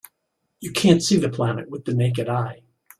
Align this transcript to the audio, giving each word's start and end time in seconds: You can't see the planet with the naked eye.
You 0.61 0.71
can't 0.71 1.03
see 1.03 1.17
the 1.17 1.29
planet 1.29 1.69
with 1.69 1.85
the 1.85 1.93
naked 1.93 2.27
eye. 2.27 2.63